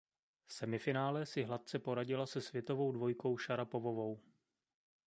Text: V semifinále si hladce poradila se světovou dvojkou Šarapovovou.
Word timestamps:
V 0.45 0.53
semifinále 0.53 1.25
si 1.25 1.43
hladce 1.43 1.79
poradila 1.79 2.25
se 2.25 2.41
světovou 2.41 2.91
dvojkou 2.91 3.37
Šarapovovou. 3.37 4.19